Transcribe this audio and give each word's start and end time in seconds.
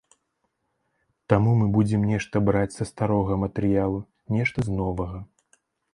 Таму 1.33 1.51
мы 1.59 1.67
будзем 1.75 2.01
нешта 2.13 2.35
браць 2.47 2.73
са 2.77 2.85
старога 2.93 3.37
матэрыялу, 3.45 3.99
нешта 4.37 4.59
з 4.71 4.79
новага. 4.81 5.19